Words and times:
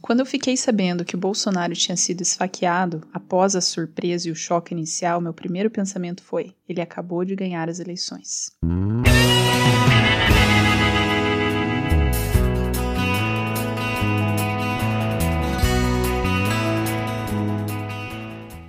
Quando 0.00 0.20
eu 0.20 0.26
fiquei 0.26 0.56
sabendo 0.56 1.04
que 1.04 1.16
o 1.16 1.18
Bolsonaro 1.18 1.74
tinha 1.74 1.96
sido 1.96 2.22
esfaqueado 2.22 3.02
após 3.12 3.56
a 3.56 3.60
surpresa 3.60 4.28
e 4.28 4.32
o 4.32 4.36
choque 4.36 4.72
inicial, 4.72 5.20
meu 5.20 5.32
primeiro 5.32 5.70
pensamento 5.70 6.22
foi: 6.22 6.54
ele 6.68 6.80
acabou 6.80 7.24
de 7.24 7.34
ganhar 7.34 7.68
as 7.68 7.80
eleições. 7.80 8.52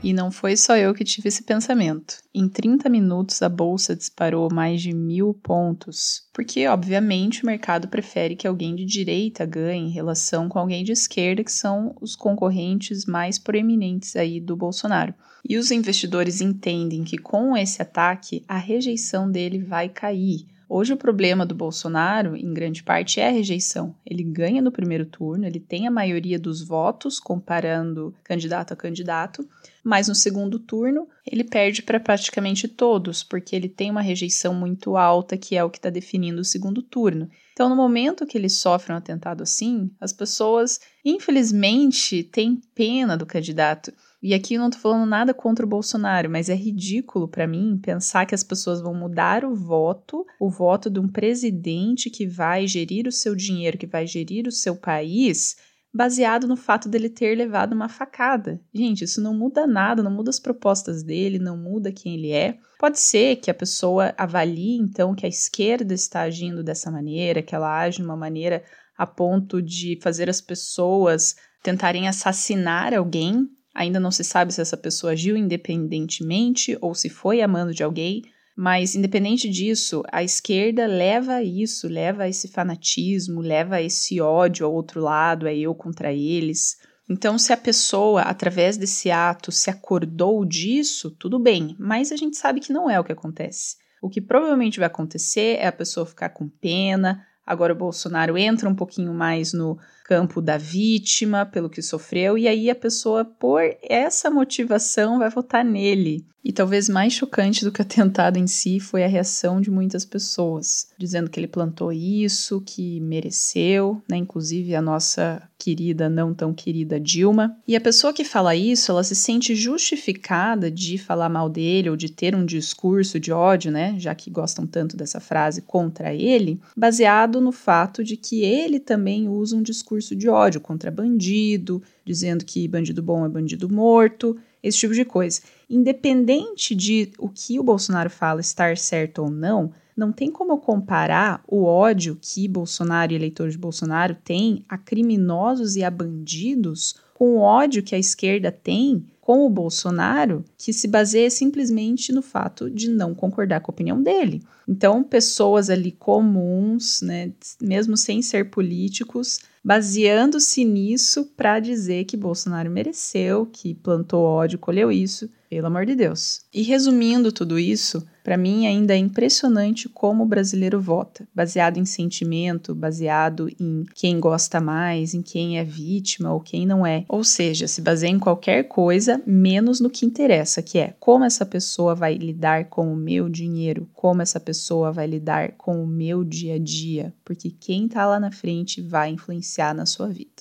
E 0.09 0.13
não 0.13 0.31
foi 0.31 0.57
só 0.57 0.75
eu 0.75 0.91
que 0.91 1.03
tive 1.03 1.29
esse 1.29 1.43
pensamento. 1.43 2.17
Em 2.33 2.49
30 2.49 2.89
minutos, 2.89 3.43
a 3.43 3.47
bolsa 3.47 3.95
disparou 3.95 4.51
mais 4.51 4.81
de 4.81 4.91
mil 4.91 5.35
pontos, 5.35 6.23
porque, 6.33 6.65
obviamente, 6.65 7.43
o 7.43 7.45
mercado 7.45 7.87
prefere 7.87 8.35
que 8.35 8.47
alguém 8.47 8.75
de 8.75 8.85
direita 8.85 9.45
ganhe 9.45 9.85
em 9.85 9.91
relação 9.91 10.49
com 10.49 10.57
alguém 10.57 10.83
de 10.83 10.93
esquerda, 10.93 11.43
que 11.43 11.51
são 11.51 11.95
os 12.01 12.15
concorrentes 12.15 13.05
mais 13.05 13.37
proeminentes 13.37 14.15
aí 14.15 14.41
do 14.41 14.55
Bolsonaro. 14.55 15.13
E 15.47 15.59
os 15.59 15.69
investidores 15.69 16.41
entendem 16.41 17.03
que 17.03 17.19
com 17.19 17.55
esse 17.55 17.79
ataque, 17.79 18.43
a 18.47 18.57
rejeição 18.57 19.29
dele 19.29 19.59
vai 19.59 19.89
cair 19.89 20.47
Hoje 20.71 20.93
o 20.93 20.97
problema 20.97 21.47
do 21.47 21.55
Bolsonaro, 21.55 22.35
em 22.35 22.53
grande 22.53 22.83
parte, 22.83 23.19
é 23.19 23.27
a 23.27 23.31
rejeição. 23.31 23.95
Ele 24.05 24.23
ganha 24.23 24.61
no 24.61 24.71
primeiro 24.71 25.03
turno, 25.03 25.47
ele 25.47 25.59
tem 25.59 25.87
a 25.87 25.91
maioria 25.91 26.37
dos 26.37 26.61
votos 26.61 27.19
comparando 27.19 28.13
candidato 28.23 28.71
a 28.71 28.75
candidato, 28.75 29.49
mas 29.83 30.07
no 30.07 30.15
segundo 30.15 30.59
turno 30.59 31.07
ele 31.25 31.43
perde 31.43 31.81
para 31.81 31.99
praticamente 31.99 32.67
todos, 32.67 33.23
porque 33.23 33.55
ele 33.55 33.69
tem 33.69 33.91
uma 33.91 34.01
rejeição 34.01 34.53
muito 34.53 34.97
alta, 34.97 35.37
que 35.37 35.55
é 35.55 35.63
o 35.63 35.69
que 35.69 35.77
está 35.77 35.89
definindo 35.89 36.41
o 36.41 36.45
segundo 36.45 36.81
turno. 36.81 37.29
Então, 37.53 37.69
no 37.69 37.75
momento 37.75 38.25
que 38.25 38.37
ele 38.37 38.49
sofre 38.49 38.93
um 38.93 38.95
atentado 38.95 39.43
assim, 39.43 39.91
as 39.99 40.13
pessoas, 40.13 40.79
infelizmente, 41.03 42.23
têm 42.23 42.61
pena 42.73 43.17
do 43.17 43.25
candidato. 43.25 43.91
E 44.21 44.33
aqui 44.33 44.55
eu 44.55 44.61
não 44.61 44.69
tô 44.69 44.77
falando 44.77 45.05
nada 45.05 45.33
contra 45.33 45.65
o 45.65 45.69
Bolsonaro, 45.69 46.29
mas 46.29 46.49
é 46.49 46.55
ridículo 46.55 47.27
para 47.27 47.47
mim 47.47 47.79
pensar 47.81 48.25
que 48.25 48.35
as 48.35 48.43
pessoas 48.43 48.81
vão 48.81 48.93
mudar 48.93 49.45
o 49.45 49.55
voto, 49.55 50.25
o 50.39 50.49
voto 50.49 50.89
de 50.89 50.99
um 50.99 51.07
presidente 51.07 52.09
que 52.09 52.27
vai 52.27 52.67
gerir 52.67 53.07
o 53.07 53.11
seu 53.11 53.33
dinheiro, 53.33 53.77
que 53.77 53.87
vai 53.87 54.05
gerir 54.05 54.45
o 54.45 54.51
seu 54.51 54.75
país, 54.75 55.55
baseado 55.93 56.47
no 56.47 56.55
fato 56.55 56.87
dele 56.87 57.09
ter 57.09 57.35
levado 57.35 57.73
uma 57.73 57.89
facada. 57.89 58.61
Gente, 58.73 59.03
isso 59.03 59.21
não 59.21 59.33
muda 59.33 59.65
nada, 59.65 60.03
não 60.03 60.11
muda 60.11 60.29
as 60.29 60.39
propostas 60.39 61.03
dele, 61.03 61.39
não 61.39 61.57
muda 61.57 61.91
quem 61.91 62.15
ele 62.15 62.31
é. 62.31 62.57
Pode 62.77 62.99
ser 62.99 63.37
que 63.37 63.49
a 63.49 63.53
pessoa 63.53 64.13
avalie 64.17 64.77
então 64.77 65.15
que 65.15 65.25
a 65.25 65.29
esquerda 65.29 65.93
está 65.93 66.21
agindo 66.21 66.63
dessa 66.63 66.91
maneira, 66.91 67.41
que 67.41 67.55
ela 67.55 67.79
age 67.79 67.97
de 67.97 68.03
uma 68.03 68.15
maneira 68.15 68.63
a 68.97 69.07
ponto 69.07 69.61
de 69.61 69.99
fazer 70.01 70.29
as 70.29 70.41
pessoas 70.41 71.35
tentarem 71.63 72.07
assassinar 72.07 72.93
alguém 72.93 73.49
Ainda 73.79 73.99
não 73.99 74.11
se 74.11 74.23
sabe 74.23 74.53
se 74.53 74.61
essa 74.61 74.75
pessoa 74.75 75.13
agiu 75.13 75.37
independentemente 75.37 76.77
ou 76.81 76.95
se 76.95 77.09
foi 77.09 77.41
amando 77.41 77.73
de 77.73 77.81
alguém, 77.81 78.23
mas 78.61 78.93
independente 78.93 79.47
disso, 79.47 80.03
a 80.11 80.21
esquerda 80.21 80.85
leva 80.85 81.35
a 81.35 81.41
isso, 81.41 81.87
leva 81.87 82.23
a 82.23 82.27
esse 82.27 82.49
fanatismo, 82.49 83.39
leva 83.39 83.75
a 83.75 83.81
esse 83.81 84.19
ódio 84.19 84.65
ao 84.65 84.73
outro 84.73 84.99
lado, 84.99 85.47
é 85.47 85.57
eu 85.57 85.73
contra 85.73 86.11
eles. 86.11 86.77
Então, 87.07 87.39
se 87.39 87.53
a 87.53 87.57
pessoa, 87.57 88.23
através 88.23 88.75
desse 88.75 89.09
ato, 89.09 89.49
se 89.49 89.69
acordou 89.69 90.43
disso, 90.43 91.09
tudo 91.09 91.39
bem, 91.39 91.73
mas 91.79 92.11
a 92.11 92.17
gente 92.17 92.35
sabe 92.35 92.59
que 92.59 92.73
não 92.73 92.89
é 92.89 92.99
o 92.99 93.03
que 93.05 93.13
acontece. 93.13 93.77
O 94.01 94.09
que 94.09 94.19
provavelmente 94.19 94.77
vai 94.77 94.87
acontecer 94.87 95.57
é 95.57 95.67
a 95.67 95.71
pessoa 95.71 96.05
ficar 96.05 96.27
com 96.27 96.49
pena. 96.49 97.25
Agora 97.49 97.73
o 97.73 97.75
Bolsonaro 97.75 98.37
entra 98.37 98.69
um 98.69 98.75
pouquinho 98.75 99.11
mais 99.11 99.53
no 99.53 99.75
campo 100.05 100.39
da 100.39 100.55
vítima, 100.55 101.47
pelo 101.47 101.67
que 101.67 101.81
sofreu, 101.81 102.37
e 102.37 102.47
aí 102.47 102.69
a 102.69 102.75
pessoa, 102.75 103.25
por 103.25 103.63
essa 103.81 104.29
motivação, 104.29 105.17
vai 105.17 105.31
votar 105.31 105.65
nele. 105.65 106.23
E 106.43 106.53
talvez 106.53 106.87
mais 106.87 107.11
chocante 107.11 107.65
do 107.65 107.71
que 107.71 107.81
o 107.81 107.83
atentado 107.83 108.37
em 108.37 108.45
si 108.45 108.79
foi 108.79 109.03
a 109.03 109.07
reação 109.07 109.59
de 109.59 109.71
muitas 109.71 110.05
pessoas, 110.05 110.89
dizendo 110.95 111.27
que 111.27 111.39
ele 111.39 111.47
plantou 111.47 111.91
isso, 111.91 112.61
que 112.61 112.99
mereceu, 112.99 113.99
né? 114.07 114.17
Inclusive 114.17 114.75
a 114.75 114.81
nossa 114.81 115.41
querida, 115.59 116.09
não 116.09 116.33
tão 116.33 116.53
querida 116.53 116.97
Dilma. 116.99 117.57
E 117.67 117.75
a 117.75 117.81
pessoa 117.81 118.13
que 118.13 118.23
fala 118.23 118.55
isso, 118.55 118.91
ela 118.91 119.03
se 119.03 119.15
sente 119.15 119.53
justificada 119.53 120.71
de 120.71 120.97
falar 120.97 121.27
mal 121.27 121.49
dele 121.49 121.89
ou 121.89 121.97
de 121.97 122.09
ter 122.09 122.33
um 122.33 122.45
discurso 122.45 123.19
de 123.19 123.31
ódio, 123.31 123.69
né? 123.69 123.95
Já 123.99 124.15
que 124.15 124.31
gostam 124.31 124.65
tanto 124.65 124.95
dessa 124.95 125.19
frase 125.19 125.61
contra 125.61 126.13
ele, 126.13 126.59
baseado 126.75 127.41
no 127.41 127.51
fato 127.51 128.03
de 128.03 128.15
que 128.15 128.41
ele 128.41 128.79
também 128.79 129.27
usa 129.27 129.57
um 129.57 129.61
discurso 129.61 130.15
de 130.15 130.29
ódio 130.29 130.61
contra 130.61 130.89
bandido, 130.89 131.83
dizendo 132.05 132.45
que 132.45 132.67
bandido 132.67 133.03
bom 133.03 133.25
é 133.25 133.29
bandido 133.29 133.69
morto, 133.69 134.37
esse 134.61 134.77
tipo 134.77 134.93
de 134.93 135.05
coisa. 135.05 135.41
Independente 135.69 136.75
de 136.75 137.11
o 137.17 137.29
que 137.29 137.59
o 137.59 137.63
Bolsonaro 137.63 138.09
fala 138.09 138.41
estar 138.41 138.77
certo 138.77 139.23
ou 139.23 139.29
não, 139.29 139.71
não 139.95 140.11
tem 140.11 140.31
como 140.31 140.57
comparar 140.57 141.43
o 141.47 141.63
ódio 141.65 142.17
que 142.21 142.47
Bolsonaro 142.47 143.11
e 143.11 143.15
eleitores 143.15 143.53
de 143.53 143.59
Bolsonaro 143.59 144.15
têm 144.23 144.63
a 144.67 144.77
criminosos 144.77 145.75
e 145.75 145.83
a 145.83 145.91
bandidos 145.91 146.95
com 147.13 147.35
o 147.35 147.39
ódio 147.39 147.83
que 147.83 147.93
a 147.93 147.99
esquerda 147.99 148.49
tem 148.49 149.05
com 149.19 149.45
o 149.45 149.49
Bolsonaro, 149.49 150.43
que 150.57 150.73
se 150.73 150.87
baseia 150.87 151.29
simplesmente 151.29 152.11
no 152.11 152.21
fato 152.21 152.67
de 152.67 152.89
não 152.89 153.13
concordar 153.13 153.59
com 153.59 153.69
a 153.69 153.75
opinião 153.75 154.01
dele. 154.01 154.41
Então, 154.67 155.03
pessoas 155.03 155.69
ali 155.69 155.91
comuns, 155.91 157.01
né, 157.01 157.31
mesmo 157.61 157.95
sem 157.95 158.21
ser 158.23 158.49
políticos, 158.49 159.41
baseando-se 159.63 160.63
nisso 160.63 161.25
para 161.35 161.59
dizer 161.59 162.05
que 162.05 162.17
Bolsonaro 162.17 162.69
mereceu, 162.69 163.45
que 163.45 163.73
plantou 163.75 164.23
ódio, 164.23 164.59
colheu 164.59 164.91
isso, 164.91 165.29
pelo 165.49 165.67
amor 165.67 165.85
de 165.85 165.95
Deus. 165.95 166.41
E 166.53 166.61
resumindo 166.61 167.31
tudo 167.31 167.57
isso, 167.57 168.05
para 168.23 168.37
mim 168.37 168.67
ainda 168.67 168.93
é 168.93 168.97
impressionante 168.97 169.89
como 169.89 170.23
o 170.23 170.27
brasileiro 170.27 170.79
vota, 170.79 171.27
baseado 171.33 171.77
em 171.77 171.85
sentimento, 171.85 172.75
baseado 172.75 173.49
em 173.59 173.83
quem 173.95 174.19
gosta 174.19 174.61
mais, 174.61 175.15
em 175.15 175.21
quem 175.23 175.57
é 175.57 175.63
vítima 175.63 176.31
ou 176.31 176.39
quem 176.39 176.67
não 176.67 176.85
é. 176.85 177.03
Ou 177.09 177.23
seja, 177.23 177.67
se 177.67 177.81
baseia 177.81 178.11
em 178.11 178.19
qualquer 178.19 178.63
coisa 178.65 179.21
menos 179.25 179.79
no 179.79 179.89
que 179.89 180.05
interessa, 180.05 180.61
que 180.61 180.77
é 180.77 180.93
como 180.99 181.25
essa 181.25 181.45
pessoa 181.45 181.95
vai 181.95 182.13
lidar 182.13 182.65
com 182.65 182.93
o 182.93 182.95
meu 182.95 183.27
dinheiro, 183.27 183.89
como 183.93 184.21
essa 184.21 184.39
pessoa 184.39 184.91
vai 184.91 185.07
lidar 185.07 185.53
com 185.53 185.83
o 185.83 185.87
meu 185.87 186.23
dia 186.23 186.55
a 186.55 186.59
dia, 186.59 187.11
porque 187.25 187.49
quem 187.49 187.87
tá 187.87 188.05
lá 188.05 188.19
na 188.19 188.31
frente 188.31 188.81
vai 188.81 189.09
influenciar 189.09 189.48
na 189.73 189.85
sua 189.85 190.07
vida. 190.09 190.31